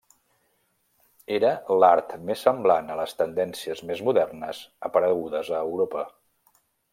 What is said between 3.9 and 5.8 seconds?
més modernes aparegudes a